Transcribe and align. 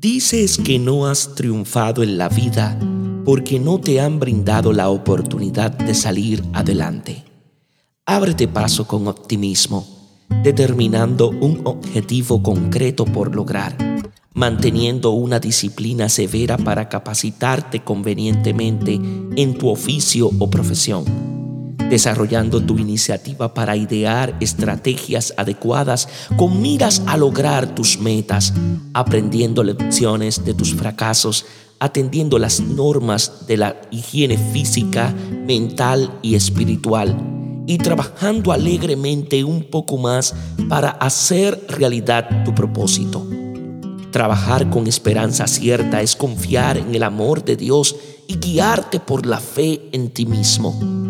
Dices 0.00 0.56
que 0.56 0.78
no 0.78 1.06
has 1.06 1.34
triunfado 1.34 2.02
en 2.02 2.16
la 2.16 2.30
vida 2.30 2.78
porque 3.22 3.60
no 3.60 3.78
te 3.78 4.00
han 4.00 4.18
brindado 4.18 4.72
la 4.72 4.88
oportunidad 4.88 5.72
de 5.72 5.92
salir 5.92 6.42
adelante. 6.54 7.22
Ábrete 8.06 8.48
paso 8.48 8.86
con 8.86 9.08
optimismo, 9.08 9.86
determinando 10.42 11.28
un 11.28 11.60
objetivo 11.64 12.42
concreto 12.42 13.04
por 13.04 13.34
lograr, 13.36 13.76
manteniendo 14.32 15.10
una 15.10 15.38
disciplina 15.38 16.08
severa 16.08 16.56
para 16.56 16.88
capacitarte 16.88 17.84
convenientemente 17.84 18.94
en 18.94 19.58
tu 19.58 19.68
oficio 19.68 20.30
o 20.38 20.48
profesión 20.48 21.29
desarrollando 21.90 22.62
tu 22.62 22.78
iniciativa 22.78 23.52
para 23.52 23.76
idear 23.76 24.36
estrategias 24.40 25.34
adecuadas 25.36 26.08
con 26.36 26.62
miras 26.62 27.02
a 27.06 27.16
lograr 27.16 27.74
tus 27.74 27.98
metas, 27.98 28.54
aprendiendo 28.94 29.62
lecciones 29.62 30.44
de 30.44 30.54
tus 30.54 30.74
fracasos, 30.74 31.44
atendiendo 31.80 32.38
las 32.38 32.60
normas 32.60 33.46
de 33.46 33.56
la 33.56 33.76
higiene 33.90 34.38
física, 34.38 35.12
mental 35.46 36.18
y 36.22 36.36
espiritual 36.36 37.16
y 37.66 37.78
trabajando 37.78 38.52
alegremente 38.52 39.44
un 39.44 39.64
poco 39.64 39.96
más 39.96 40.34
para 40.68 40.90
hacer 40.90 41.66
realidad 41.68 42.44
tu 42.44 42.54
propósito. 42.54 43.26
Trabajar 44.10 44.70
con 44.70 44.88
esperanza 44.88 45.46
cierta 45.46 46.02
es 46.02 46.16
confiar 46.16 46.78
en 46.78 46.94
el 46.94 47.04
amor 47.04 47.44
de 47.44 47.56
Dios 47.56 47.94
y 48.26 48.38
guiarte 48.38 48.98
por 48.98 49.24
la 49.24 49.38
fe 49.38 49.88
en 49.92 50.10
ti 50.10 50.26
mismo. 50.26 51.09